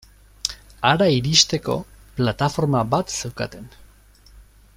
[0.91, 1.75] Hara iristeko
[2.15, 3.71] plataforma bat zeukaten.